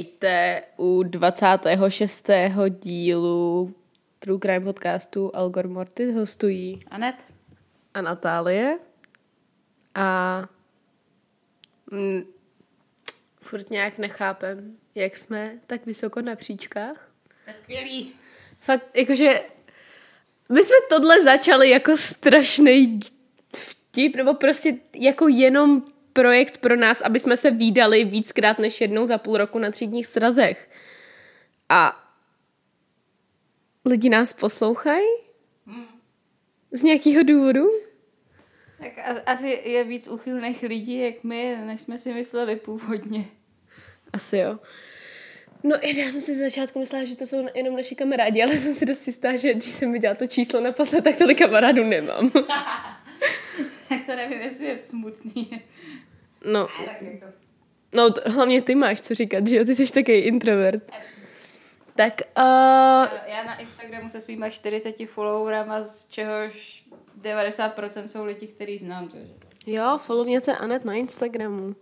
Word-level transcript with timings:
Vítejte 0.00 0.62
u 0.76 1.02
26. 1.02 2.30
dílu 2.68 3.74
True 4.18 4.38
Crime 4.38 4.60
podcastu 4.60 5.36
Algor 5.36 5.68
Mortis 5.68 6.14
hostují 6.14 6.80
Anet? 6.90 7.28
a 7.94 8.02
Natálie. 8.02 8.78
A 9.94 10.42
mm, 11.90 12.22
furt 13.40 13.70
nějak 13.70 13.98
nechápem, 13.98 14.76
jak 14.94 15.16
jsme 15.16 15.58
tak 15.66 15.86
vysoko 15.86 16.20
na 16.20 16.36
příčkách. 16.36 17.10
Jste 17.42 17.52
skvělý. 17.52 18.12
Fakt, 18.60 18.96
jakože 18.96 19.40
my 20.48 20.64
jsme 20.64 20.76
tohle 20.88 21.22
začali 21.22 21.70
jako 21.70 21.96
strašný 21.96 23.00
vtip, 23.56 24.16
nebo 24.16 24.34
prostě 24.34 24.78
jako 24.94 25.28
jenom 25.28 25.89
projekt 26.12 26.58
pro 26.58 26.76
nás, 26.76 27.02
aby 27.02 27.20
jsme 27.20 27.36
se 27.36 27.50
výdali 27.50 28.04
víckrát 28.04 28.58
než 28.58 28.80
jednou 28.80 29.06
za 29.06 29.18
půl 29.18 29.36
roku 29.36 29.58
na 29.58 29.70
třídních 29.70 30.06
srazech. 30.06 30.70
A 31.68 32.06
lidi 33.84 34.08
nás 34.08 34.32
poslouchají? 34.32 35.06
Z 36.72 36.82
nějakého 36.82 37.22
důvodu? 37.22 37.68
Tak 38.78 39.22
asi 39.26 39.62
je 39.64 39.84
víc 39.84 40.08
uchylných 40.08 40.62
lidí, 40.62 40.98
jak 40.98 41.24
my, 41.24 41.56
než 41.64 41.80
jsme 41.80 41.98
si 41.98 42.14
mysleli 42.14 42.56
původně. 42.56 43.24
Asi 44.12 44.36
jo. 44.36 44.58
No, 45.62 45.76
já 45.82 46.10
jsem 46.10 46.20
si 46.20 46.34
z 46.34 46.38
začátku 46.38 46.78
myslela, 46.78 47.04
že 47.04 47.16
to 47.16 47.26
jsou 47.26 47.46
jenom 47.54 47.76
naši 47.76 47.94
kamarádi, 47.94 48.42
ale 48.42 48.56
jsem 48.56 48.74
si 48.74 48.86
dost 48.86 49.06
jistá, 49.06 49.36
že 49.36 49.54
když 49.54 49.70
jsem 49.70 49.92
viděla 49.92 50.14
to 50.14 50.26
číslo 50.26 50.60
naposled, 50.60 51.04
tak 51.04 51.16
tolik 51.16 51.38
kamarádů 51.38 51.84
nemám. 51.84 52.32
Tak 53.90 53.98
to 54.06 54.16
nevím, 54.16 54.40
jestli 54.40 54.64
je 54.64 54.76
smutný. 54.78 55.62
No, 56.44 56.68
tak 56.86 57.02
jako... 57.02 57.26
no 57.92 58.10
to, 58.10 58.30
hlavně 58.30 58.62
ty 58.62 58.74
máš 58.74 59.00
co 59.00 59.14
říkat, 59.14 59.46
že 59.46 59.56
jo? 59.56 59.64
Ty 59.64 59.74
jsi 59.74 59.92
takový 59.92 60.18
introvert. 60.18 60.92
Tak, 61.94 62.22
uh, 62.38 62.44
Já 63.26 63.44
na 63.46 63.56
Instagramu 63.56 64.08
se 64.08 64.20
svýma 64.20 64.50
40 64.50 65.06
followerama, 65.06 65.82
z 65.82 66.06
čehož 66.06 66.84
90% 67.22 68.04
jsou 68.04 68.24
lidi, 68.24 68.46
který 68.46 68.78
znám, 68.78 69.08
takže... 69.08 69.32
jo, 69.66 69.98
followněte 70.02 70.56
Anet 70.56 70.84
na 70.84 70.94
Instagramu. 70.94 71.76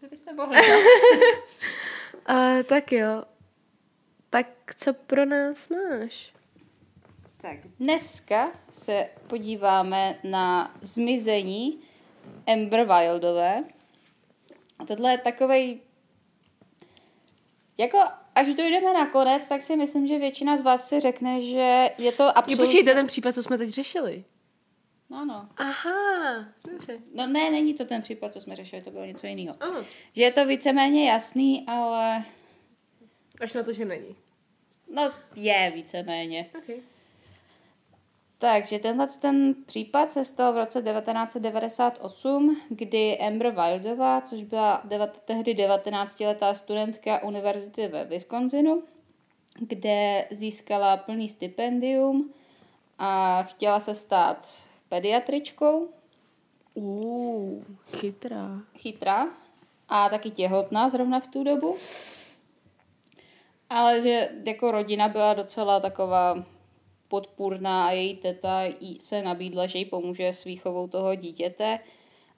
To 0.00 0.06
byste 0.10 0.32
mohli. 0.32 0.60
Uh, 2.30 2.62
tak 2.66 2.92
jo. 2.92 3.24
Tak 4.30 4.46
co 4.76 4.94
pro 4.94 5.24
nás 5.24 5.68
máš? 5.68 6.35
Tak 7.46 7.58
dneska 7.80 8.52
se 8.70 9.08
podíváme 9.26 10.18
na 10.24 10.74
zmizení 10.80 11.80
Amber 12.46 12.86
Wildové. 12.86 13.64
A 14.78 14.84
tohle 14.86 15.10
je 15.10 15.18
takovej... 15.18 15.80
Jako 17.78 17.98
až 18.34 18.54
dojdeme 18.54 18.92
na 18.92 19.06
konec, 19.06 19.48
tak 19.48 19.62
si 19.62 19.76
myslím, 19.76 20.06
že 20.06 20.18
většina 20.18 20.56
z 20.56 20.60
vás 20.60 20.88
si 20.88 21.00
řekne, 21.00 21.42
že 21.42 21.90
je 21.98 22.12
to 22.12 22.22
Jo, 22.22 22.32
absolutně... 22.34 22.56
počkejte, 22.56 22.94
ten 22.94 23.06
případ, 23.06 23.32
co 23.32 23.42
jsme 23.42 23.58
teď 23.58 23.70
řešili. 23.70 24.24
No, 25.10 25.24
no. 25.24 25.48
Aha, 25.56 26.48
dobře. 26.70 26.98
No 27.14 27.26
ne, 27.26 27.50
není 27.50 27.74
to 27.74 27.84
ten 27.84 28.02
případ, 28.02 28.32
co 28.32 28.40
jsme 28.40 28.56
řešili, 28.56 28.82
to 28.82 28.90
bylo 28.90 29.04
něco 29.04 29.26
jiného. 29.26 29.56
Oh, 29.68 29.84
Že 30.12 30.22
je 30.22 30.32
to 30.32 30.46
víceméně 30.46 31.10
jasný, 31.10 31.64
ale... 31.66 32.24
až 33.40 33.52
na 33.52 33.62
to, 33.62 33.72
že 33.72 33.84
není. 33.84 34.16
No, 34.94 35.12
je 35.34 35.72
víceméně. 35.74 36.50
Okay. 36.58 36.76
Takže 38.38 38.78
tenhle 38.78 39.06
ten 39.20 39.54
případ 39.66 40.10
se 40.10 40.24
stal 40.24 40.52
v 40.52 40.56
roce 40.56 40.82
1998, 40.82 42.60
kdy 42.68 43.18
Amber 43.18 43.50
Wildová, 43.50 44.20
což 44.20 44.42
byla 44.42 44.80
devat, 44.84 45.18
tehdy 45.24 45.54
19-letá 45.54 46.54
studentka 46.54 47.22
univerzity 47.22 47.88
ve 47.88 48.04
Wisconsinu, 48.04 48.82
kde 49.58 50.28
získala 50.30 50.96
plný 50.96 51.28
stipendium 51.28 52.32
a 52.98 53.42
chtěla 53.42 53.80
se 53.80 53.94
stát 53.94 54.46
pediatričkou, 54.88 55.88
Uh, 56.78 57.62
chytrá. 57.96 58.60
chytrá 58.78 59.28
a 59.88 60.08
taky 60.08 60.30
těhotná 60.30 60.88
zrovna 60.88 61.20
v 61.20 61.26
tu 61.26 61.44
dobu. 61.44 61.76
Ale 63.70 64.00
že 64.02 64.28
jako 64.44 64.70
rodina 64.70 65.08
byla 65.08 65.34
docela 65.34 65.80
taková 65.80 66.44
podpůrná 67.08 67.86
a 67.86 67.90
její 67.90 68.16
teta 68.16 68.62
jí 68.62 69.00
se 69.00 69.22
nabídla, 69.22 69.66
že 69.66 69.78
jí 69.78 69.84
pomůže 69.84 70.28
s 70.28 70.44
výchovou 70.44 70.88
toho 70.88 71.14
dítěte, 71.14 71.78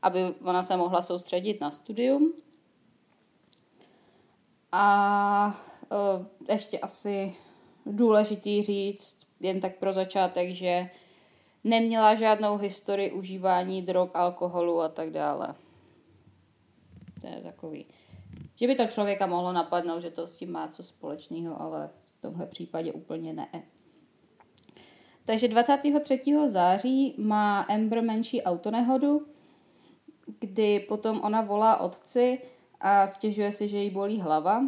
aby 0.02 0.20
ona 0.44 0.62
se 0.62 0.76
mohla 0.76 1.02
soustředit 1.02 1.60
na 1.60 1.70
studium. 1.70 2.32
A 4.72 5.60
e, 6.48 6.52
ještě 6.52 6.78
asi 6.78 7.34
důležitý 7.86 8.62
říct, 8.62 9.18
jen 9.40 9.60
tak 9.60 9.76
pro 9.76 9.92
začátek, 9.92 10.50
že 10.50 10.90
neměla 11.64 12.14
žádnou 12.14 12.56
historii 12.56 13.12
užívání 13.12 13.82
drog, 13.82 14.10
alkoholu 14.14 14.80
a 14.80 14.88
tak 14.88 15.10
dále. 15.10 15.54
To 17.20 17.26
je 17.26 17.40
takový. 17.42 17.86
Že 18.56 18.66
by 18.66 18.74
to 18.74 18.86
člověka 18.86 19.26
mohlo 19.26 19.52
napadnout, 19.52 20.00
že 20.00 20.10
to 20.10 20.26
s 20.26 20.36
tím 20.36 20.52
má 20.52 20.68
co 20.68 20.82
společného, 20.82 21.62
ale 21.62 21.90
v 22.18 22.20
tomhle 22.20 22.46
případě 22.46 22.92
úplně 22.92 23.32
ne. 23.32 23.48
Takže 25.28 25.48
23. 25.48 26.20
září 26.46 27.14
má 27.18 27.60
Amber 27.60 28.02
menší 28.02 28.42
autonehodu, 28.42 29.26
kdy 30.40 30.80
potom 30.80 31.20
ona 31.20 31.42
volá 31.42 31.76
otci 31.76 32.38
a 32.80 33.06
stěžuje 33.06 33.52
si, 33.52 33.68
že 33.68 33.78
jí 33.78 33.90
bolí 33.90 34.20
hlava 34.20 34.62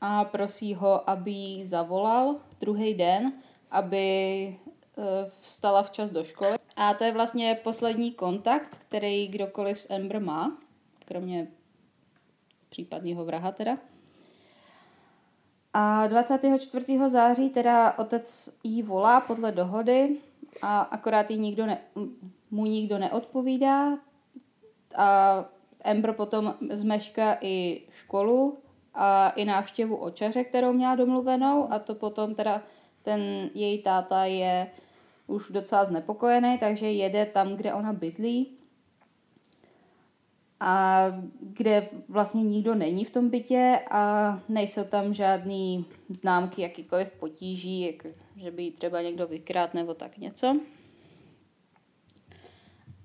a 0.00 0.24
prosí 0.24 0.74
ho, 0.74 1.10
aby 1.10 1.30
jí 1.30 1.66
zavolal 1.66 2.36
druhý 2.60 2.94
den, 2.94 3.32
aby 3.70 4.06
eh, 4.48 5.30
vstala 5.40 5.82
včas 5.82 6.10
do 6.10 6.24
školy. 6.24 6.56
A 6.76 6.94
to 6.94 7.04
je 7.04 7.12
vlastně 7.12 7.60
poslední 7.64 8.12
kontakt, 8.12 8.76
který 8.76 9.28
kdokoliv 9.28 9.80
s 9.80 9.94
Amber 9.94 10.20
má, 10.20 10.58
kromě 11.04 11.48
případného 12.68 13.24
vraha 13.24 13.52
teda. 13.52 13.78
A 15.74 16.06
24. 16.06 16.98
září 17.08 17.50
teda 17.50 17.98
otec 17.98 18.48
jí 18.64 18.82
volá 18.82 19.20
podle 19.20 19.52
dohody 19.52 20.16
a 20.62 20.80
akorát 20.80 21.30
jí 21.30 21.38
nikdo 21.38 21.66
ne, 21.66 21.78
mu 22.50 22.66
nikdo 22.66 22.98
neodpovídá 22.98 23.98
a 24.96 25.44
Amber 25.84 26.12
potom 26.12 26.54
zmeška 26.70 27.38
i 27.40 27.82
školu 27.90 28.54
a 28.94 29.30
i 29.30 29.44
návštěvu 29.44 29.96
očaře, 29.96 30.44
kterou 30.44 30.72
měla 30.72 30.94
domluvenou 30.94 31.72
a 31.72 31.78
to 31.78 31.94
potom 31.94 32.34
teda 32.34 32.62
ten 33.02 33.50
její 33.54 33.82
táta 33.82 34.24
je 34.24 34.70
už 35.26 35.50
docela 35.50 35.84
znepokojený, 35.84 36.58
takže 36.58 36.90
jede 36.90 37.26
tam, 37.26 37.56
kde 37.56 37.74
ona 37.74 37.92
bydlí 37.92 38.58
a 40.64 41.06
kde 41.40 41.88
vlastně 42.08 42.42
nikdo 42.42 42.74
není 42.74 43.04
v 43.04 43.10
tom 43.10 43.28
bytě 43.28 43.80
a 43.90 44.38
nejsou 44.48 44.84
tam 44.84 45.14
žádný 45.14 45.84
známky 46.08 46.62
jakýkoliv 46.62 47.10
potíží, 47.10 47.80
jak, 47.80 48.06
že 48.36 48.50
by 48.50 48.70
třeba 48.70 49.02
někdo 49.02 49.26
vykrát 49.26 49.74
nebo 49.74 49.94
tak 49.94 50.18
něco. 50.18 50.56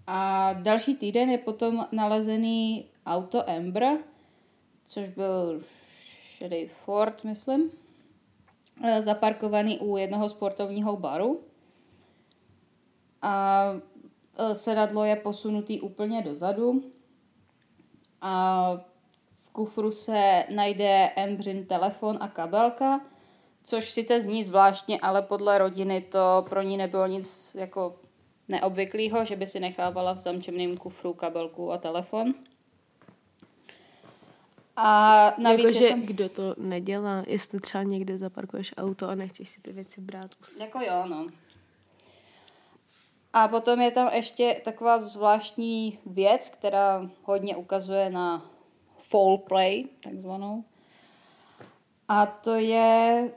A 0.08 0.54
další 0.54 0.96
týden 0.96 1.30
je 1.30 1.38
potom 1.38 1.88
nalezený 1.92 2.86
auto 3.06 3.50
Amber, 3.50 3.98
což 4.86 5.10
byl 5.10 5.62
šedý 6.38 6.68
Ford, 6.68 7.24
myslím, 7.24 7.72
eh, 8.84 9.02
zaparkovaný 9.02 9.80
u 9.80 9.98
jednoho 9.98 10.30
sportovního 10.30 10.98
baru. 10.98 11.42
A 13.22 13.64
eh, 14.38 14.56
sedadlo 14.56 15.04
je 15.04 15.16
posunutý 15.16 15.82
úplně 15.82 16.22
dozadu, 16.22 16.84
a 18.22 18.72
v 19.38 19.50
kufru 19.50 19.92
se 19.92 20.44
najde 20.50 21.10
Embrin 21.16 21.66
telefon 21.66 22.18
a 22.22 22.28
kabelka, 22.28 23.02
což 23.64 23.90
sice 23.92 24.22
zní 24.22 24.44
zvláštně, 24.44 25.00
ale 25.00 25.22
podle 25.22 25.58
rodiny 25.58 26.02
to 26.02 26.46
pro 26.50 26.62
ní 26.62 26.78
nebylo 26.78 27.08
nic 27.08 27.56
jako 27.60 27.96
neobvyklého, 28.48 29.26
že 29.26 29.36
by 29.36 29.48
si 29.48 29.60
nechávala 29.60 30.14
v 30.14 30.20
zamčeném 30.20 30.78
kufru 30.78 31.14
kabelku 31.14 31.72
a 31.72 31.78
telefon. 31.78 32.34
A 34.76 35.34
navíc 35.38 35.66
Jakože 35.66 35.86
je 35.86 35.90
tam... 35.90 36.02
kdo 36.02 36.30
to 36.30 36.56
nedělá, 36.58 37.24
jestli 37.28 37.60
třeba 37.60 37.84
někde 37.84 38.18
zaparkuješ 38.18 38.74
auto 38.78 39.10
a 39.10 39.16
nechceš 39.16 39.50
si 39.50 39.62
ty 39.62 39.72
věci 39.72 40.02
brát. 40.02 40.32
us- 40.42 40.60
Jako 40.60 40.80
jo, 40.82 41.06
no. 41.06 41.28
A 43.34 43.48
potom 43.48 43.82
je 43.82 43.92
tam 43.92 44.14
ještě 44.14 44.62
taková 44.66 45.00
zvláštní 45.00 46.00
věc, 46.06 46.50
která 46.50 47.10
hodně 47.24 47.56
ukazuje 47.56 48.10
na 48.10 48.52
foul 48.98 49.38
play, 49.38 49.86
takzvanou. 50.04 50.64
A 52.08 52.26
to 52.26 52.56
je 52.56 53.32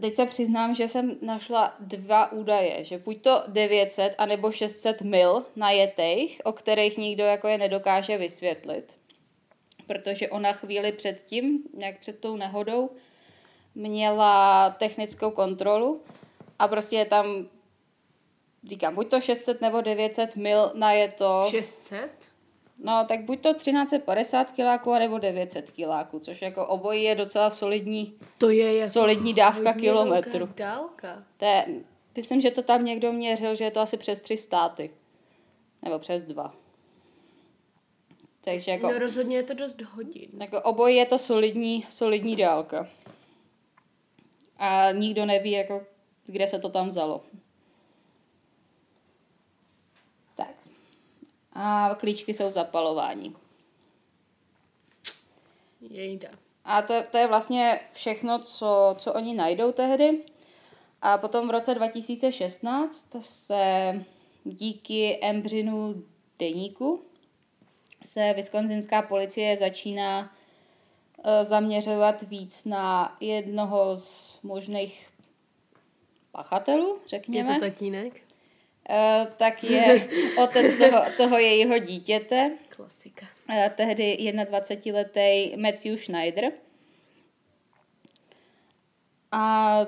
teď 0.00 0.14
se 0.14 0.26
přiznám, 0.26 0.74
že 0.74 0.88
jsem 0.88 1.16
našla 1.22 1.74
dva 1.80 2.32
údaje, 2.32 2.84
že 2.84 2.98
buď 2.98 3.22
to 3.22 3.42
900 3.48 4.14
anebo 4.18 4.50
600 4.50 5.02
mil 5.02 5.46
najetých, 5.56 6.40
o 6.44 6.52
kterých 6.52 6.98
nikdo 6.98 7.24
jako 7.24 7.48
je 7.48 7.58
nedokáže 7.58 8.18
vysvětlit. 8.18 8.98
Protože 9.86 10.28
ona 10.28 10.52
chvíli 10.52 10.92
předtím, 10.92 11.62
jak 11.78 11.98
před 11.98 12.20
tou 12.20 12.36
nehodou, 12.36 12.90
měla 13.74 14.70
technickou 14.70 15.30
kontrolu 15.30 16.02
a 16.58 16.68
prostě 16.68 16.96
je 16.96 17.04
tam, 17.04 17.48
říkám, 18.68 18.94
buď 18.94 19.08
to 19.08 19.20
600 19.20 19.60
nebo 19.60 19.80
900 19.80 20.36
mil 20.36 20.70
najeto. 20.74 21.46
600? 21.50 22.10
No, 22.84 23.04
tak 23.08 23.24
buď 23.24 23.40
to 23.40 23.54
1350 23.54 24.50
kiláků, 24.52 24.94
nebo 24.94 25.18
900 25.18 25.70
kiláků, 25.70 26.18
což 26.18 26.42
jako 26.42 26.66
obojí 26.66 27.02
je 27.02 27.14
docela 27.14 27.50
solidní, 27.50 28.14
To 28.38 28.50
je 28.50 28.76
jako 28.78 28.90
solidní 28.92 29.34
dávka 29.34 29.72
kilometru. 29.72 30.48
dálka. 30.56 31.22
To 31.36 31.44
je, 31.44 31.66
myslím, 32.16 32.40
že 32.40 32.50
to 32.50 32.62
tam 32.62 32.84
někdo 32.84 33.12
měřil, 33.12 33.54
že 33.54 33.64
je 33.64 33.70
to 33.70 33.80
asi 33.80 33.96
přes 33.96 34.20
tři 34.20 34.36
státy. 34.36 34.90
Nebo 35.82 35.98
přes 35.98 36.22
dva. 36.22 36.54
Takže 38.44 38.70
jako, 38.70 38.92
No 38.92 38.98
rozhodně 38.98 39.36
je 39.36 39.42
to 39.42 39.54
dost 39.54 39.82
hodin. 39.82 40.30
jako 40.40 40.60
obojí 40.62 40.96
je 40.96 41.06
to 41.06 41.18
solidní, 41.18 41.86
solidní 41.88 42.36
dálka. 42.36 42.88
A 44.58 44.92
nikdo 44.92 45.26
neví, 45.26 45.50
jako, 45.50 45.82
kde 46.26 46.46
se 46.46 46.58
to 46.58 46.68
tam 46.68 46.88
vzalo. 46.88 47.22
A 51.52 51.94
klíčky 52.00 52.34
jsou 52.34 52.50
v 52.50 52.52
zapalování. 52.52 53.36
Jejda. 55.80 56.28
A 56.64 56.82
to, 56.82 56.94
to 57.10 57.18
je 57.18 57.26
vlastně 57.26 57.80
všechno, 57.92 58.38
co, 58.38 58.94
co 58.98 59.12
oni 59.12 59.34
najdou 59.34 59.72
tehdy. 59.72 60.24
A 61.02 61.18
potom 61.18 61.48
v 61.48 61.50
roce 61.50 61.74
2016 61.74 63.16
se 63.20 63.92
díky 64.44 65.18
Embrynu 65.22 66.04
deníku 66.38 67.02
se 68.04 68.32
wisconsinská 68.32 69.02
policie 69.02 69.56
začíná 69.56 70.32
eh, 71.24 71.44
zaměřovat 71.44 72.22
víc 72.22 72.64
na 72.64 73.16
jednoho 73.20 73.96
z 73.96 74.38
možných 74.42 75.08
pachatelů, 76.32 76.98
Je 77.02 77.08
řekněme. 77.08 77.54
to 77.54 77.60
tatínek? 77.60 78.29
Eh, 78.92 79.26
tak 79.36 79.64
je 79.64 80.08
otec 80.42 80.78
toho, 80.78 81.04
toho 81.16 81.38
jejího 81.38 81.78
dítěte, 81.78 82.50
Klasika. 82.68 83.26
eh, 83.48 83.72
tehdy 83.76 84.32
21-letý 84.32 85.56
Matthew 85.56 85.96
Schneider. 85.98 86.52
A 89.32 89.78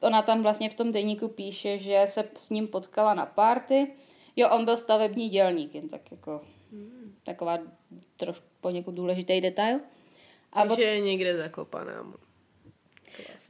ona 0.00 0.22
tam 0.22 0.42
vlastně 0.42 0.70
v 0.70 0.74
tom 0.74 0.92
deníku 0.92 1.28
píše, 1.28 1.78
že 1.78 2.02
se 2.04 2.28
s 2.36 2.50
ním 2.50 2.68
potkala 2.68 3.14
na 3.14 3.26
párty. 3.26 3.86
Jo, 4.36 4.48
on 4.50 4.64
byl 4.64 4.76
stavební 4.76 5.28
dělník, 5.28 5.74
jen 5.74 5.88
tak 5.88 6.10
jako 6.10 6.42
taková 7.22 7.58
trošku 8.16 8.46
poněkud 8.60 8.94
důležitý 8.94 9.40
detail. 9.40 9.80
A 10.52 10.66
Takže 10.66 10.82
je 10.82 11.00
někde 11.00 11.36
zakopaná. 11.36 12.12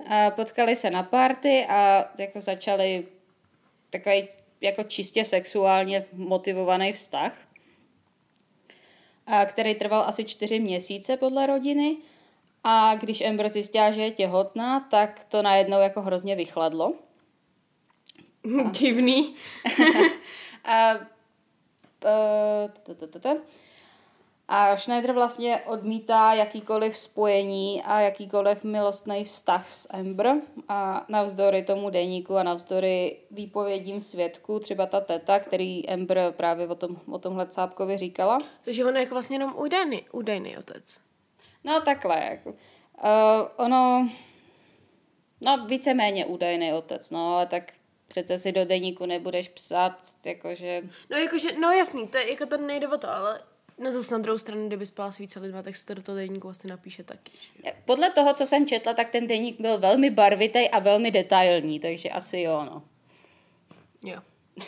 A 0.06 0.31
potkali 0.31 0.77
se 0.77 0.91
na 0.91 1.03
party 1.03 1.67
a 1.69 2.09
jako 2.19 2.41
začali 2.41 3.06
takový 3.91 4.29
jako 4.64 4.82
čistě 4.82 5.25
sexuálně 5.25 6.05
motivovaný 6.12 6.93
vztah, 6.93 7.38
a 9.26 9.46
který 9.46 9.75
trval 9.75 10.02
asi 10.06 10.25
čtyři 10.25 10.61
měsíce 10.61 11.16
podle 11.16 11.46
rodiny. 11.46 11.96
A 12.64 12.94
když 12.94 13.20
Amber 13.20 13.49
zjistila, 13.49 13.90
že 13.90 14.02
je 14.02 14.11
těhotná, 14.11 14.81
tak 14.81 15.25
to 15.25 15.43
najednou 15.43 15.81
jako 15.81 16.02
hrozně 16.02 16.37
vychladlo. 16.37 16.94
Divný. 18.70 19.34
A, 20.64 20.94
t- 23.19 23.37
a 24.49 24.76
Schneider 24.76 25.12
vlastně 25.12 25.61
odmítá 25.67 26.32
jakýkoliv 26.32 26.96
spojení 26.96 27.82
a 27.82 28.00
jakýkoliv 28.00 28.64
milostný 28.64 29.25
vztah 29.25 29.69
s 29.69 29.88
Amber 29.94 30.37
a 30.69 31.05
navzdory 31.08 31.62
tomu 31.62 31.91
deníku 31.91 32.37
a 32.37 32.43
navzdory 32.43 33.17
výpovědím 33.31 34.00
svědků, 34.00 34.58
třeba 34.58 34.87
ta 34.87 35.00
teta, 35.00 35.41
který 35.41 35.88
Amber 35.88 36.32
právě 36.37 36.69
o, 36.69 36.75
tom, 36.75 36.96
o 37.11 37.19
tomhle 37.19 37.46
cápkovi 37.46 37.99
říkala. 37.99 38.38
Takže 38.64 38.85
on 38.85 38.96
je 38.96 39.02
jako 39.02 39.14
vlastně 39.14 39.35
jenom 39.35 39.55
údajný, 39.56 40.05
údajný 40.12 40.58
otec. 40.58 41.00
No 41.64 41.81
takhle, 41.81 42.25
jako. 42.31 42.50
Uh, 42.50 42.56
ono, 43.56 44.08
no 45.41 45.67
víceméně 45.67 46.26
údajný 46.26 46.73
otec, 46.73 47.11
no 47.11 47.35
ale 47.35 47.46
tak 47.46 47.73
přece 48.08 48.38
si 48.38 48.52
do 48.52 48.64
deníku 48.64 49.06
nebudeš 49.06 49.49
psát, 49.49 49.99
jakože 50.25 50.82
No 51.11 51.17
jakože, 51.17 51.52
no 51.52 51.70
jasný, 51.70 52.08
to 52.08 52.19
je 52.19 52.31
jako 52.31 52.46
to 52.46 52.56
nejde 52.56 52.88
o 52.88 52.99
to, 52.99 53.11
ale 53.11 53.41
no 53.79 53.93
zase 53.93 54.15
na 54.15 54.19
druhou 54.19 54.38
stranu, 54.38 54.67
kdyby 54.67 54.87
spala 54.87 55.12
s 55.12 55.19
více 55.19 55.41
lidma, 55.41 55.62
tak 55.62 55.76
se 55.76 55.87
to 55.87 55.94
do 55.94 56.03
toho 56.03 56.19
deníku 56.19 56.49
asi 56.49 56.69
napíše 56.69 57.05
taky. 57.05 57.32
Že? 57.65 57.73
Podle 57.85 58.11
toho, 58.11 58.35
co 58.35 58.47
jsem 58.47 58.67
četla, 58.67 58.94
tak 58.94 59.11
ten 59.11 59.26
deník 59.26 59.61
byl 59.61 59.79
velmi 59.79 60.11
barvitý 60.11 60.69
a 60.69 60.79
velmi 60.79 61.11
detailní, 61.11 61.81
takže 61.81 62.09
asi 62.09 62.41
jo, 62.41 62.65
no. 62.65 62.82
Jo. 64.03 64.21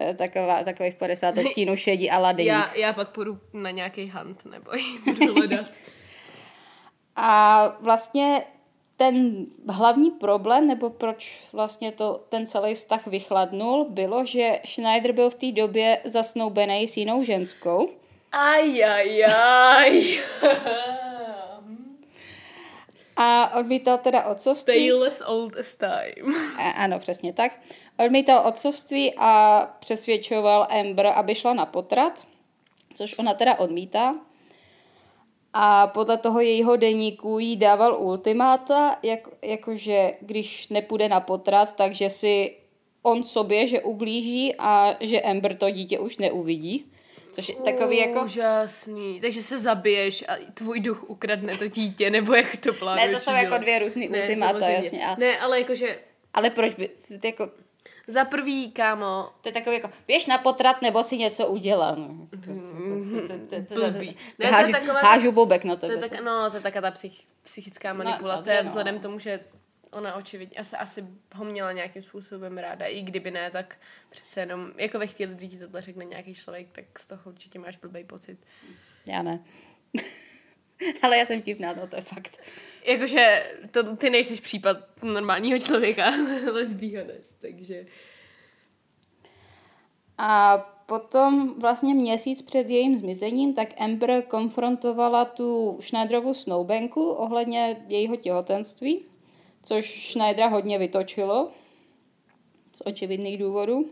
E, 0.00 0.14
Taková, 0.14 0.64
takových 0.64 0.94
50 0.94 1.38
odstínů 1.38 1.76
šedí 1.76 2.10
a 2.10 2.32
deník. 2.32 2.48
Já, 2.48 2.74
já 2.74 2.92
pak 2.92 3.08
půjdu 3.08 3.40
na 3.52 3.70
nějaký 3.70 4.10
hunt, 4.10 4.44
nebo 4.44 4.70
budu 5.04 5.34
hledat. 5.34 5.72
A 7.16 7.68
vlastně 7.80 8.44
ten 8.98 9.46
hlavní 9.68 10.10
problém, 10.10 10.66
nebo 10.66 10.90
proč 10.90 11.40
vlastně 11.52 11.92
to, 11.92 12.20
ten 12.28 12.46
celý 12.46 12.74
vztah 12.74 13.06
vychladnul, 13.06 13.86
bylo, 13.90 14.24
že 14.24 14.60
Schneider 14.66 15.12
byl 15.12 15.30
v 15.30 15.34
té 15.34 15.52
době 15.52 16.00
zasnoubený 16.04 16.88
s 16.88 16.96
jinou 16.96 17.24
ženskou. 17.24 17.88
Ajajaj. 18.32 20.18
A 23.16 23.54
odmítal 23.58 23.98
teda 23.98 24.24
otcovství. 24.26 24.92
As 24.92 25.22
old 25.26 25.56
as 25.56 25.74
time. 25.74 26.34
A, 26.58 26.70
ano, 26.70 26.98
přesně 26.98 27.32
tak. 27.32 27.52
Odmítal 27.96 28.46
otcovství 28.46 29.14
a 29.16 29.62
přesvědčoval 29.80 30.66
Amber, 30.70 31.06
aby 31.06 31.34
šla 31.34 31.54
na 31.54 31.66
potrat, 31.66 32.26
což 32.94 33.18
ona 33.18 33.34
teda 33.34 33.58
odmítá. 33.58 34.14
A 35.54 35.86
podle 35.86 36.18
toho 36.18 36.40
jejího 36.40 36.76
deníku 36.76 37.38
jí 37.38 37.56
dával 37.56 37.96
ultimáta, 38.00 38.98
jak, 39.02 39.28
jakože 39.42 40.12
když 40.20 40.68
nepůjde 40.68 41.08
na 41.08 41.20
potrat, 41.20 41.76
takže 41.76 42.10
si 42.10 42.56
on 43.02 43.24
sobě, 43.24 43.66
že 43.66 43.80
ublíží 43.80 44.54
a 44.58 44.96
že 45.00 45.20
Amber 45.20 45.56
to 45.56 45.70
dítě 45.70 45.98
už 45.98 46.18
neuvidí. 46.18 46.92
Což 47.32 47.48
je 47.48 47.54
takový 47.54 47.98
jako... 47.98 48.24
Úžasný. 48.24 49.20
Takže 49.20 49.42
se 49.42 49.58
zabiješ 49.58 50.24
a 50.28 50.36
tvůj 50.54 50.80
duch 50.80 51.10
ukradne 51.10 51.56
to 51.56 51.68
dítě, 51.68 52.10
nebo 52.10 52.34
jak 52.34 52.56
to 52.56 52.72
plánuješ 52.72 53.08
Ne, 53.10 53.14
to 53.14 53.20
jsou 53.24 53.30
udělat? 53.30 53.42
jako 53.42 53.58
dvě 53.58 53.78
různý 53.78 54.08
Ne, 54.08 54.20
ultimáta, 54.20 54.52
samozřejmě. 54.52 54.74
jasně. 54.74 55.06
A, 55.06 55.16
Ne, 55.16 55.38
ale 55.38 55.58
jakože 55.60 55.98
ale 56.34 56.50
proč 56.50 56.74
by... 56.74 56.90
Jako, 57.24 57.50
za 58.08 58.24
prvý, 58.24 58.72
kámo, 58.72 59.30
to 59.40 59.48
je 59.48 59.52
takový 59.52 59.76
jako, 59.76 59.90
běž 60.06 60.26
na 60.26 60.38
potrat, 60.38 60.82
nebo 60.82 61.04
si 61.04 61.18
něco 61.18 61.46
udělá. 61.46 61.94
No. 61.94 62.28
blbý. 63.74 64.16
Je 64.38 64.50
Hážu, 65.02 65.32
bobek 65.32 65.64
na 65.64 65.76
tebe. 65.76 66.08
no, 66.24 66.50
to 66.50 66.56
je 66.56 66.62
taká 66.62 66.80
ta 66.80 66.90
psych, 66.90 67.24
psychická 67.42 67.92
manipulace, 67.92 68.62
no. 68.62 68.66
vzhledem 68.68 68.98
k 68.98 69.02
tomu, 69.02 69.18
že 69.18 69.40
ona 69.92 70.14
očividně 70.14 70.56
asi, 70.56 70.76
asi 70.76 71.04
ho 71.34 71.44
měla 71.44 71.72
nějakým 71.72 72.02
způsobem 72.02 72.58
ráda, 72.58 72.86
i 72.86 73.02
kdyby 73.02 73.30
ne, 73.30 73.50
tak 73.50 73.76
přece 74.10 74.40
jenom, 74.40 74.72
jako 74.76 74.98
ve 74.98 75.06
chvíli, 75.06 75.34
kdy 75.34 75.48
ti 75.48 75.58
tohle 75.58 75.80
řekne 75.80 76.04
nějaký 76.04 76.34
člověk, 76.34 76.66
tak 76.72 76.98
z 76.98 77.06
toho 77.06 77.22
určitě 77.26 77.58
máš 77.58 77.76
blbý 77.76 78.04
pocit. 78.04 78.38
Já 79.06 79.22
ne. 79.22 79.44
Ale 81.02 81.18
já 81.18 81.26
jsem 81.26 81.42
divná, 81.42 81.72
no 81.72 81.86
to 81.86 81.96
je 81.96 82.02
fakt. 82.02 82.40
Jakože 82.88 83.52
to, 83.70 83.96
ty 83.96 84.10
nejsiš 84.10 84.40
případ 84.40 84.76
normálního 85.02 85.58
člověka, 85.58 86.10
lesbího 86.52 87.04
dnes, 87.04 87.36
takže... 87.40 87.86
A 90.18 90.58
potom 90.86 91.54
vlastně 91.60 91.94
měsíc 91.94 92.42
před 92.42 92.70
jejím 92.70 92.98
zmizením, 92.98 93.54
tak 93.54 93.68
Amber 93.80 94.22
konfrontovala 94.22 95.24
tu 95.24 95.78
Schneiderovu 95.82 96.34
snoubenku 96.34 97.10
ohledně 97.10 97.84
jejího 97.88 98.16
těhotenství, 98.16 99.04
což 99.62 100.10
Schneidera 100.10 100.48
hodně 100.48 100.78
vytočilo 100.78 101.50
z 102.72 102.82
očividných 102.84 103.38
důvodů. 103.38 103.90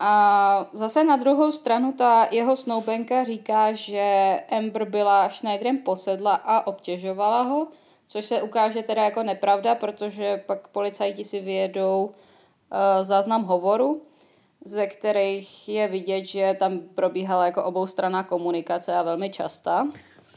A 0.00 0.70
zase 0.72 1.04
na 1.04 1.16
druhou 1.16 1.52
stranu 1.52 1.92
ta 1.92 2.28
jeho 2.30 2.56
snoubenka 2.56 3.24
říká, 3.24 3.72
že 3.72 4.36
Amber 4.50 4.84
byla 4.84 5.28
Schneiderem 5.28 5.78
posedla 5.78 6.34
a 6.34 6.66
obtěžovala 6.66 7.42
ho, 7.42 7.68
což 8.06 8.24
se 8.24 8.42
ukáže 8.42 8.82
teda 8.82 9.04
jako 9.04 9.22
nepravda, 9.22 9.74
protože 9.74 10.42
pak 10.46 10.68
policajti 10.68 11.24
si 11.24 11.40
vyjedou 11.40 12.04
uh, 12.04 13.04
záznam 13.04 13.44
hovoru, 13.44 14.02
ze 14.64 14.86
kterých 14.86 15.68
je 15.68 15.88
vidět, 15.88 16.24
že 16.24 16.56
tam 16.58 16.78
probíhala 16.78 17.46
jako 17.46 17.64
oboustraná 17.64 18.22
komunikace 18.22 18.94
a 18.94 19.02
velmi 19.02 19.30
častá. 19.30 19.86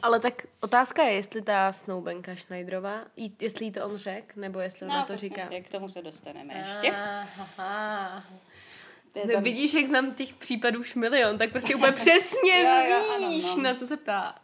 Ale 0.03 0.20
tak 0.20 0.34
otázka 0.62 1.03
je, 1.03 1.13
jestli 1.13 1.41
ta 1.41 1.72
snoubenka 1.72 2.36
Schneiderová, 2.36 3.01
jestli 3.39 3.65
jí 3.65 3.72
to 3.72 3.86
on 3.86 3.98
řekl, 3.98 4.39
nebo 4.39 4.60
jestli 4.60 4.86
ona 4.86 5.06
to 5.06 5.18
říká. 5.18 5.41
K 5.63 5.72
tomu 5.72 5.89
se 5.89 6.01
dostaneme 6.01 6.53
ještě. 6.53 6.96
Aha. 7.58 8.24
Je 9.15 9.34
tam- 9.34 9.44
vidíš, 9.44 9.74
jak 9.74 9.88
znám 9.88 10.13
těch 10.13 10.34
případů 10.34 10.80
už 10.80 10.96
milion, 10.96 11.38
tak 11.38 11.51
prostě 11.51 11.75
úplně 11.75 11.91
přesně 11.91 12.60
Jo, 12.63 12.70
jo, 12.89 13.03
ano, 13.18 13.30
víš, 13.30 13.56
no. 13.56 13.63
na 13.63 13.75
co 13.75 13.88
se 13.88 13.98
ptá. 13.98 14.36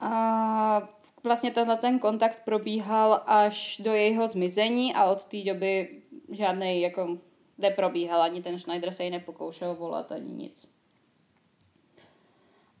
A 0.00 0.88
vlastně 1.22 1.50
tenhle 1.50 1.76
ten 1.76 1.98
kontakt 1.98 2.40
probíhal 2.44 3.22
až 3.26 3.76
do 3.84 3.92
jejího 3.92 4.28
zmizení 4.28 4.94
a 4.94 5.04
od 5.04 5.24
té 5.24 5.36
doby 5.42 6.02
žádný 6.32 6.80
jako 6.80 7.18
neprobíhal, 7.58 8.22
ani 8.22 8.42
ten 8.42 8.58
Schneider 8.58 8.92
se 8.92 9.04
jí 9.04 9.10
nepokoušel 9.10 9.74
volat, 9.74 10.12
ani 10.12 10.32
nic. 10.32 10.68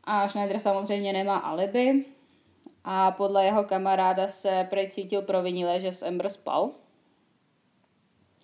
A 0.04 0.28
Schneider 0.28 0.60
samozřejmě 0.60 1.12
nemá 1.12 1.36
alibi 1.36 2.04
a 2.84 3.10
podle 3.10 3.44
jeho 3.44 3.64
kamaráda 3.64 4.28
se 4.28 4.66
prej 4.70 4.88
cítil 4.88 5.22
provinile, 5.22 5.80
že 5.80 5.92
s 5.92 6.02
Amber 6.02 6.28
spal, 6.28 6.70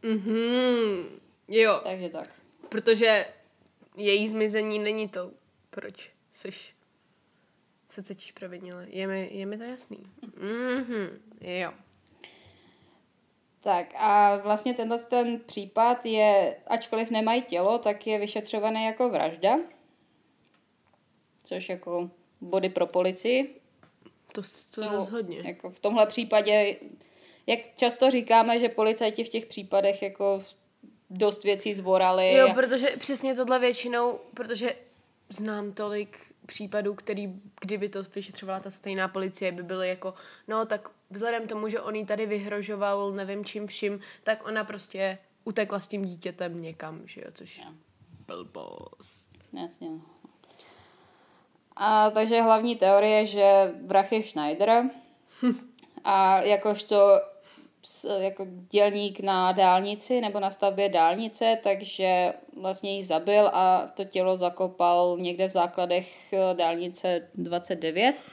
Mhm, 0.03 1.21
jo, 1.49 1.81
takže 1.83 2.09
tak. 2.09 2.35
protože 2.69 3.27
její 3.97 4.29
zmizení 4.29 4.79
není 4.79 5.09
to, 5.09 5.31
proč 5.71 6.11
seš 6.33 6.75
se 7.89 8.03
cítíš 8.03 8.33
provinile. 8.33 8.87
Je 8.89 9.07
mi, 9.07 9.31
je 9.33 9.47
mi 9.47 9.59
to 9.59 9.65
jasný. 9.65 9.99
Mhm, 10.37 11.21
jo. 11.41 11.73
Tak 13.61 13.95
a 13.97 14.37
vlastně 14.37 14.75
tenhle 14.75 14.99
ten 14.99 15.41
případ 15.41 16.07
je, 16.07 16.57
ačkoliv 16.67 17.11
nemají 17.11 17.43
tělo, 17.43 17.79
tak 17.79 18.07
je 18.07 18.19
vyšetřovaný 18.19 18.85
jako 18.85 19.09
vražda. 19.09 19.59
Což 21.45 21.69
jako 21.69 22.11
body 22.41 22.69
pro 22.69 22.87
policii. 22.87 23.61
To, 24.33 24.43
to 24.43 24.83
Jsou 24.83 24.91
rozhodně. 24.91 25.43
Jako 25.45 25.71
v 25.71 25.81
tomhle 25.81 26.07
případě, 26.07 26.77
jak 27.51 27.61
často 27.77 28.11
říkáme, 28.11 28.59
že 28.61 28.69
policajti 28.69 29.25
v 29.25 29.29
těch 29.29 29.47
případech 29.47 30.03
jako 30.03 30.39
dost 31.11 31.45
věcí 31.45 31.75
zvorali. 31.75 32.35
Jo, 32.35 32.49
a- 32.51 32.55
protože 32.55 32.89
přesně 32.99 33.35
tohle 33.35 33.59
většinou, 33.59 34.19
protože 34.35 34.75
znám 35.29 35.73
tolik 35.73 36.19
případů, 36.47 36.95
který, 36.95 37.35
kdyby 37.61 37.89
to 37.89 38.03
vyšetřovala 38.15 38.61
ta 38.61 38.71
stejná 38.71 39.09
policie, 39.09 39.53
by 39.53 39.63
byly 39.63 39.89
jako, 39.89 40.15
no 40.49 40.67
tak 40.67 40.89
vzhledem 41.11 41.47
tomu, 41.47 41.69
že 41.69 41.81
on 41.81 41.95
jí 41.97 42.07
tady 42.07 42.27
vyhrožoval 42.27 43.13
nevím 43.13 43.45
čím 43.45 43.67
vším, 43.67 44.01
tak 44.23 44.47
ona 44.47 44.65
prostě 44.65 45.19
utekla 45.45 45.81
s 45.81 45.87
tím 45.87 46.05
dítětem 46.05 46.63
někam, 46.63 47.01
že 47.05 47.21
jo, 47.21 47.27
což 47.35 47.59
Jo. 47.59 47.65
blbost. 48.27 49.27
Jasně. 49.63 49.89
A 51.77 52.11
takže 52.11 52.43
hlavní 52.43 52.77
teorie 52.77 53.19
je, 53.19 53.27
že 53.27 53.73
vrah 53.87 54.13
je 54.13 54.23
Schneider 54.23 54.83
a 56.05 56.41
jakožto 56.43 57.21
jako 58.19 58.47
dělník 58.71 59.21
na 59.21 59.53
dálnici 59.53 60.21
nebo 60.21 60.41
na 60.41 60.51
stavbě 60.51 60.89
dálnice, 60.89 61.59
takže 61.63 62.35
vlastně 62.61 62.97
ji 62.97 63.05
zabil 63.05 63.49
a 63.53 63.87
to 63.95 64.05
tělo 64.05 64.37
zakopal 64.37 65.17
někde 65.21 65.49
v 65.49 65.51
základech 65.51 66.33
eh, 66.33 66.55
dálnice 66.55 67.29
29, 67.35 68.25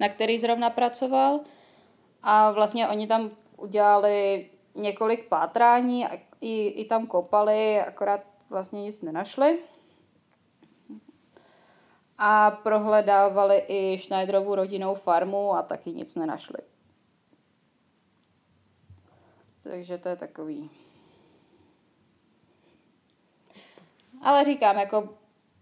na 0.00 0.08
který 0.08 0.38
zrovna 0.38 0.70
pracoval. 0.70 1.40
A 2.22 2.50
vlastně 2.50 2.88
oni 2.88 3.06
tam 3.06 3.30
udělali 3.56 4.50
několik 4.74 5.28
pátrání 5.28 6.06
a 6.06 6.18
i, 6.40 6.66
i 6.66 6.84
tam 6.84 7.06
kopali, 7.06 7.80
akorát 7.80 8.20
vlastně 8.50 8.82
nic 8.82 9.02
nenašli 9.02 9.58
a 12.18 12.50
prohledávali 12.50 13.58
i 13.68 13.98
Schneiderovu 13.98 14.54
rodinnou 14.54 14.94
farmu 14.94 15.54
a 15.54 15.62
taky 15.62 15.92
nic 15.92 16.14
nenašli. 16.14 16.75
Takže 19.70 19.98
to 19.98 20.08
je 20.08 20.16
takový. 20.16 20.70
Ale 24.22 24.44
říkám, 24.44 24.78
jako 24.78 25.08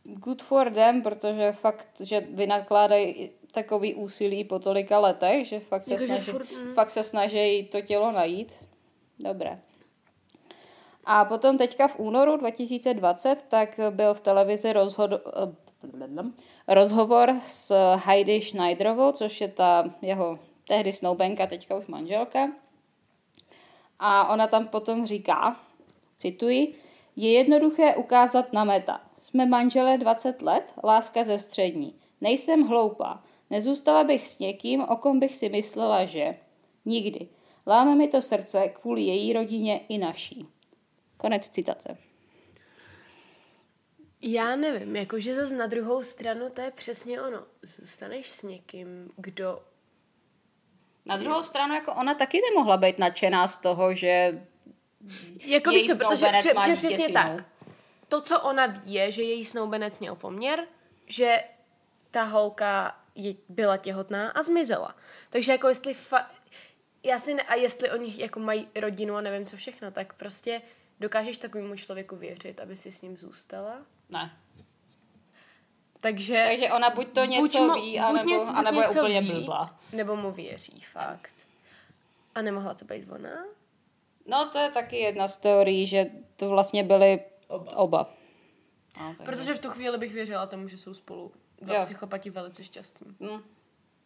good 0.04 0.42
for 0.42 0.70
them, 0.70 1.02
protože 1.02 1.52
fakt, 1.52 2.00
že 2.00 2.20
vynakládají 2.20 3.30
takový 3.52 3.94
úsilí 3.94 4.44
po 4.44 4.58
tolika 4.58 4.98
letech, 4.98 5.48
že 5.48 5.60
fakt 5.60 5.84
se, 5.84 5.98
snaží, 5.98 6.30
furt, 6.32 6.52
mm. 6.52 6.74
fakt 6.74 6.90
se 6.90 7.02
snaží 7.02 7.68
to 7.72 7.80
tělo 7.80 8.12
najít. 8.12 8.68
Dobré. 9.18 9.60
A 11.04 11.24
potom 11.24 11.58
teďka 11.58 11.88
v 11.88 11.98
únoru 11.98 12.36
2020 12.36 13.44
tak 13.48 13.80
byl 13.90 14.14
v 14.14 14.20
televizi 14.20 14.72
rozhod, 14.72 15.12
eh, 15.12 16.24
rozhovor 16.68 17.34
s 17.46 17.94
Heidi 17.96 18.40
Schneiderovou, 18.40 19.12
což 19.12 19.40
je 19.40 19.48
ta 19.48 19.84
jeho 20.02 20.38
tehdy 20.68 20.92
snoubenka, 20.92 21.46
teďka 21.46 21.76
už 21.76 21.86
manželka. 21.86 22.63
A 23.98 24.32
ona 24.32 24.46
tam 24.46 24.68
potom 24.68 25.06
říká, 25.06 25.60
cituji, 26.16 26.74
je 27.16 27.32
jednoduché 27.32 27.94
ukázat 27.96 28.52
na 28.52 28.64
meta. 28.64 29.00
Jsme 29.20 29.46
manželé 29.46 29.98
20 29.98 30.42
let, 30.42 30.72
láska 30.84 31.24
ze 31.24 31.38
střední. 31.38 31.94
Nejsem 32.20 32.62
hloupá. 32.62 33.24
Nezůstala 33.50 34.04
bych 34.04 34.26
s 34.26 34.38
někým, 34.38 34.80
o 34.80 34.96
kom 34.96 35.20
bych 35.20 35.36
si 35.36 35.48
myslela, 35.48 36.04
že... 36.04 36.36
Nikdy. 36.84 37.28
Láme 37.66 37.94
mi 37.94 38.08
to 38.08 38.22
srdce 38.22 38.68
kvůli 38.68 39.02
její 39.02 39.32
rodině 39.32 39.80
i 39.88 39.98
naší. 39.98 40.46
Konec 41.16 41.48
citace. 41.48 41.96
Já 44.22 44.56
nevím, 44.56 44.96
jakože 44.96 45.34
zase 45.34 45.56
na 45.56 45.66
druhou 45.66 46.02
stranu 46.02 46.50
to 46.50 46.60
je 46.60 46.70
přesně 46.70 47.22
ono. 47.22 47.42
Zůstaneš 47.62 48.30
s 48.30 48.42
někým, 48.42 49.10
kdo 49.16 49.62
Na 51.06 51.16
druhou 51.16 51.42
stranu, 51.42 51.74
jako 51.74 51.94
ona 51.94 52.14
taky 52.14 52.40
nemohla 52.50 52.76
být 52.76 52.98
nadšená 52.98 53.48
z 53.48 53.58
toho, 53.58 53.94
že 53.94 54.42
Jako 55.44 55.70
Její 55.70 55.82
víš 55.82 55.90
co, 55.98 55.98
protože 55.98 56.26
pře, 56.38 56.54
dítě 56.54 56.76
přesně 56.76 57.08
tak. 57.08 57.44
To, 58.08 58.20
co 58.20 58.40
ona 58.40 58.66
ví, 58.66 58.92
je, 58.94 59.12
že 59.12 59.22
její 59.22 59.44
snoubenec 59.44 59.98
měl 59.98 60.14
poměr, 60.16 60.66
že 61.06 61.44
ta 62.10 62.22
holka 62.22 62.96
je, 63.14 63.34
byla 63.48 63.76
těhotná 63.76 64.30
a 64.30 64.42
zmizela. 64.42 64.96
Takže 65.30 65.52
jako 65.52 65.68
jestli 65.68 65.92
fa- 65.94 66.26
já 67.02 67.18
si 67.18 67.34
ne, 67.34 67.42
a 67.42 67.54
jestli 67.54 67.90
oni 67.90 68.14
jako 68.16 68.40
mají 68.40 68.68
rodinu 68.80 69.16
a 69.16 69.20
nevím 69.20 69.46
co 69.46 69.56
všechno, 69.56 69.90
tak 69.90 70.12
prostě 70.12 70.62
dokážeš 71.00 71.38
takovému 71.38 71.76
člověku 71.76 72.16
věřit, 72.16 72.60
aby 72.60 72.76
si 72.76 72.92
s 72.92 73.02
ním 73.02 73.16
zůstala. 73.16 73.78
ne. 74.10 74.36
Takže, 76.04 76.44
Takže 76.48 76.70
ona 76.72 76.90
buď 76.90 77.08
to 77.08 77.24
něco 77.24 77.58
mo- 77.68 77.74
ví, 77.74 78.00
anebo, 78.00 78.30
ně- 78.30 78.38
buď 78.38 78.48
anebo 78.54 78.80
je 78.80 78.88
úplně 78.88 79.20
ví, 79.20 79.30
blbá. 79.32 79.78
Nebo 79.92 80.16
mu 80.16 80.32
věří, 80.32 80.80
fakt. 80.92 81.34
A 82.34 82.42
nemohla 82.42 82.74
to 82.74 82.84
být 82.84 83.08
ona? 83.10 83.44
No 84.26 84.48
to 84.50 84.58
je 84.58 84.70
taky 84.70 84.96
jedna 84.98 85.28
z 85.28 85.36
teorií, 85.36 85.86
že 85.86 86.06
to 86.36 86.48
vlastně 86.48 86.82
byly 86.84 87.20
Oba. 87.48 87.76
oba. 87.76 88.14
No, 89.00 89.14
Protože 89.24 89.54
v 89.54 89.58
tu 89.58 89.70
chvíli 89.70 89.98
bych 89.98 90.12
věřila 90.12 90.46
tomu, 90.46 90.68
že 90.68 90.78
jsou 90.78 90.94
spolu 90.94 91.32
dva 91.60 91.74
Jo. 91.74 91.82
psychopati 91.82 92.30
velice 92.30 92.64
šťastní. 92.64 93.16
No. 93.20 93.42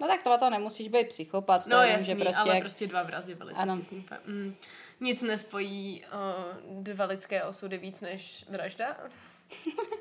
no 0.00 0.06
tak 0.06 0.22
to, 0.22 0.38
to 0.38 0.50
nemusíš 0.50 0.88
být 0.88 1.08
psychopat, 1.08 1.66
No 1.66 1.76
jasný, 1.82 2.06
že 2.06 2.14
prostě 2.14 2.42
ale 2.42 2.54
jak- 2.54 2.62
prostě 2.62 2.86
dva 2.86 3.02
vrazy 3.02 3.34
velice 3.34 3.58
Ano. 3.60 3.74
šťastný. 3.76 4.06
Mm. 4.26 4.54
Nic 5.00 5.22
nespojí 5.22 6.04
uh, 6.68 6.82
dva 6.82 7.04
lidské 7.04 7.44
osudy 7.44 7.78
víc 7.78 8.00
než 8.00 8.44
vražda. 8.48 8.96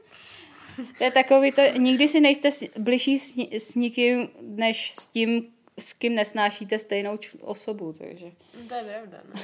To 0.97 1.03
je 1.03 1.11
takový, 1.11 1.51
to, 1.51 1.61
nikdy 1.77 2.07
si 2.07 2.19
nejste 2.19 2.49
bližší 2.77 3.19
s, 3.19 3.37
s 3.51 3.75
nikým, 3.75 4.29
než 4.41 4.91
s 4.91 5.05
tím, 5.05 5.53
s 5.79 5.93
kým 5.93 6.15
nesnášíte 6.15 6.79
stejnou 6.79 7.17
č- 7.17 7.37
osobu, 7.41 7.93
takže. 7.93 8.31
To 8.67 8.73
je 8.75 8.83
pravda, 8.83 9.21
no. 9.33 9.41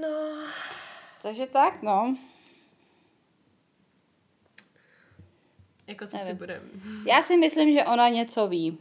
No, 0.00 0.44
Takže 1.22 1.46
tak, 1.46 1.82
no. 1.82 2.16
jako 5.86 6.06
co 6.06 6.18
si 6.18 6.24
Nevím. 6.24 6.38
budem. 6.38 6.70
Já 7.06 7.22
si 7.22 7.36
myslím, 7.36 7.72
že 7.72 7.84
ona 7.84 8.08
něco 8.08 8.48
ví. 8.48 8.78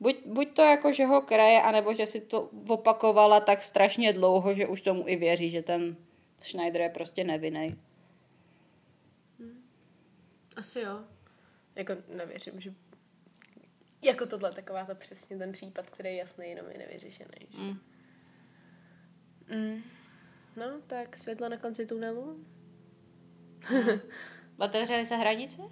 Buď, 0.00 0.16
buď 0.26 0.48
to 0.52 0.62
jako, 0.62 0.92
že 0.92 1.04
ho 1.06 1.20
kraje, 1.20 1.62
anebo 1.62 1.94
že 1.94 2.06
si 2.06 2.20
to 2.20 2.50
opakovala 2.68 3.40
tak 3.40 3.62
strašně 3.62 4.12
dlouho, 4.12 4.54
že 4.54 4.66
už 4.66 4.82
tomu 4.82 5.08
i 5.08 5.16
věří, 5.16 5.50
že 5.50 5.62
ten 5.62 5.96
Schneider 6.42 6.80
je 6.80 6.88
prostě 6.88 7.24
nevinný. 7.24 7.76
Asi 10.58 10.80
jo. 10.80 11.04
Jako 11.76 11.96
nevěřím, 12.08 12.60
že... 12.60 12.74
Jako 14.02 14.26
tohle 14.26 14.52
taková 14.52 14.84
to 14.84 14.94
přesně 14.94 15.38
ten 15.38 15.52
případ, 15.52 15.90
který 15.90 16.08
je 16.08 16.16
jasný, 16.16 16.48
jenom 16.48 16.66
je 16.70 16.78
nevyřešený. 16.78 17.46
že? 17.50 17.58
Mm. 17.58 17.80
Mm. 19.48 19.82
No, 20.56 20.80
tak 20.86 21.16
světlo 21.16 21.48
na 21.48 21.56
konci 21.56 21.86
tunelu. 21.86 22.44
Otevřely 24.58 25.06
se 25.06 25.16
hranice? 25.16 25.62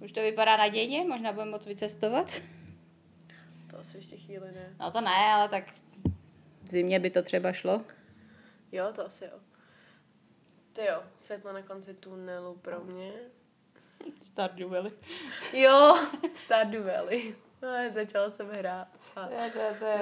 Už 0.00 0.12
to 0.12 0.20
vypadá 0.20 0.56
nadějně, 0.56 1.04
možná 1.04 1.32
budeme 1.32 1.50
moc 1.50 1.66
vycestovat. 1.66 2.42
To 3.70 3.80
asi 3.80 3.96
ještě 3.96 4.16
chvíli 4.16 4.52
ne. 4.52 4.76
No 4.80 4.90
to 4.90 5.00
ne, 5.00 5.10
ale 5.10 5.48
tak 5.48 5.64
v 6.62 6.70
zimě 6.70 7.00
by 7.00 7.10
to 7.10 7.22
třeba 7.22 7.52
šlo. 7.52 7.84
Jo, 8.72 8.92
to 8.94 9.06
asi 9.06 9.24
jo. 9.24 9.40
Ty 10.72 10.84
jo, 10.84 11.02
světlo 11.16 11.52
na 11.52 11.62
konci 11.62 11.94
tunelu 11.94 12.54
pro 12.54 12.84
mě. 12.84 13.12
Stardew 14.22 14.70
Valley. 14.70 14.92
Jo, 15.52 15.94
Stardew 16.30 16.86
Valley. 16.86 17.34
No, 17.62 17.68
začala 17.90 18.30
jsem 18.30 18.48
hrát. 18.48 18.88
A 19.16 19.28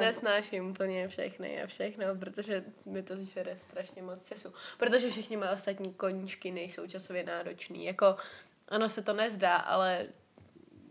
nesnáším 0.01 0.71
úplně 0.71 1.09
všechny 1.09 1.63
a 1.63 1.67
všechno, 1.67 2.07
protože 2.15 2.65
mi 2.85 3.03
to 3.03 3.25
žere 3.25 3.57
strašně 3.57 4.03
moc 4.03 4.29
času. 4.29 4.55
Protože 4.79 5.11
všechny 5.11 5.37
moje 5.37 5.51
ostatní 5.51 5.95
koníčky 5.95 6.51
nejsou 6.51 6.87
časově 6.87 7.25
náročný. 7.25 7.85
Jako, 7.85 8.17
ono 8.71 8.89
se 8.89 9.03
to 9.03 9.13
nezdá, 9.13 9.57
ale 9.57 10.07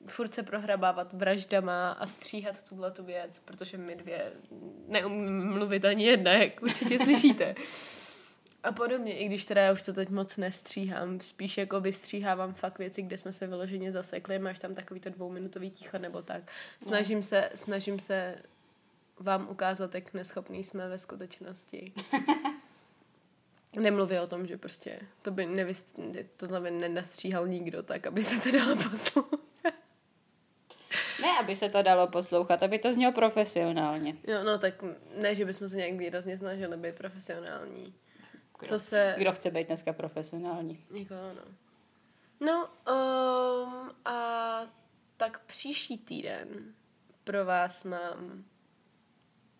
furt 0.07 0.33
se 0.33 0.43
prohrabávat 0.43 1.13
vraždama 1.13 1.91
a 1.91 2.07
stříhat 2.07 2.69
tuhle 2.69 2.91
tu 2.91 3.03
věc, 3.03 3.39
protože 3.39 3.77
my 3.77 3.95
dvě 3.95 4.31
neumíme 4.87 5.45
mluvit 5.45 5.85
ani 5.85 6.05
jedna, 6.05 6.31
jak 6.33 6.61
určitě 6.61 6.99
slyšíte. 6.99 7.55
A 8.63 8.71
podobně, 8.71 9.17
i 9.17 9.25
když 9.25 9.45
teda 9.45 9.61
já 9.61 9.73
už 9.73 9.81
to 9.81 9.93
teď 9.93 10.09
moc 10.09 10.37
nestříhám, 10.37 11.19
spíš 11.19 11.57
jako 11.57 11.81
vystříhávám 11.81 12.53
fakt 12.53 12.79
věci, 12.79 13.01
kde 13.01 13.17
jsme 13.17 13.33
se 13.33 13.47
vyloženě 13.47 13.91
zasekli, 13.91 14.39
máš 14.39 14.59
tam 14.59 14.75
takový 14.75 14.99
to 14.99 15.09
dvouminutový 15.09 15.69
ticho 15.69 15.97
nebo 15.97 16.21
tak. 16.21 16.51
Snažím 16.81 17.23
se, 17.23 17.49
snažím 17.55 17.99
se 17.99 18.35
vám 19.19 19.49
ukázat, 19.49 19.95
jak 19.95 20.13
neschopný 20.13 20.63
jsme 20.63 20.89
ve 20.89 20.97
skutečnosti. 20.97 21.93
Nemluví 23.79 24.19
o 24.19 24.27
tom, 24.27 24.47
že 24.47 24.57
prostě 24.57 24.99
to 25.21 25.31
by 25.31 25.45
nevys, 25.45 25.85
tohle 26.35 26.61
by 26.61 26.71
nenastříhal 26.71 27.47
nikdo 27.47 27.83
tak, 27.83 28.07
aby 28.07 28.23
se 28.23 28.51
to 28.51 28.57
dalo 28.57 28.75
poslouchat. 28.75 29.41
Ne, 31.21 31.27
aby 31.39 31.55
se 31.55 31.69
to 31.69 31.81
dalo 31.81 32.07
poslouchat, 32.07 32.63
aby 32.63 32.79
to 32.79 32.93
znělo 32.93 33.13
profesionálně. 33.13 34.15
Jo, 34.27 34.43
no 34.43 34.57
tak 34.57 34.73
ne, 35.15 35.35
že 35.35 35.45
bychom 35.45 35.69
se 35.69 35.77
nějak 35.77 35.93
výrazně 35.93 36.37
snažili 36.37 36.77
být 36.77 36.95
profesionální. 36.95 37.93
Co 38.67 38.79
se... 38.79 39.15
Kdo 39.17 39.31
chce 39.31 39.51
být 39.51 39.67
dneska 39.67 39.93
profesionální? 39.93 40.85
Jako 40.93 41.13
ano. 41.13 41.41
No 42.39 42.65
um, 42.67 43.91
a 44.05 44.61
tak 45.17 45.45
příští 45.45 45.97
týden 45.97 46.75
pro 47.23 47.45
vás 47.45 47.83
mám 47.83 48.45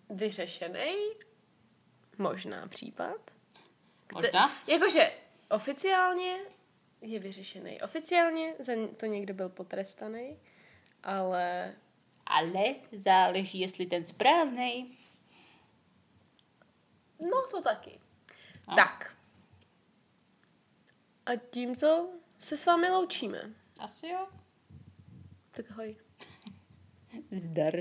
vyřešený 0.10 0.96
možná 2.18 2.68
případ. 2.68 3.32
Možná? 4.14 4.52
Jakože 4.68 5.14
oficiálně 5.50 6.38
je 7.02 7.20
vyřešený. 7.20 7.82
Oficiálně 7.82 8.54
za 8.60 8.74
to 8.98 9.06
někdo 9.06 9.34
byl 9.34 9.50
potrestaný, 9.50 10.40
ale 11.04 11.76
Ale 12.26 12.64
záleží, 12.92 13.60
jestli 13.60 13.86
ten 13.86 14.04
správný. 14.04 14.98
no 17.20 17.48
to 17.52 17.62
taky. 17.62 18.01
A? 18.72 18.76
Tak. 18.76 19.18
A 21.26 21.36
tímto 21.36 22.10
se 22.40 22.58
s 22.58 22.66
vámi 22.66 22.90
loučíme. 22.90 23.42
Asi 23.80 24.08
jo. 24.08 24.28
Tak 25.52 25.72
ahoj. 25.72 25.96
Zdar. 27.32 27.74